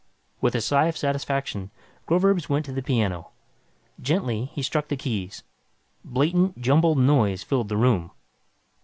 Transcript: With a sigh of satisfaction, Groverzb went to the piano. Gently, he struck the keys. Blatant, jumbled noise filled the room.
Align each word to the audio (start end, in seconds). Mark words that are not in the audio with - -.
With 0.41 0.55
a 0.55 0.61
sigh 0.61 0.87
of 0.87 0.97
satisfaction, 0.97 1.69
Groverzb 2.07 2.49
went 2.49 2.65
to 2.65 2.71
the 2.71 2.81
piano. 2.81 3.29
Gently, 4.01 4.45
he 4.45 4.63
struck 4.63 4.87
the 4.87 4.97
keys. 4.97 5.43
Blatant, 6.03 6.59
jumbled 6.59 6.97
noise 6.97 7.43
filled 7.43 7.69
the 7.69 7.77
room. 7.77 8.09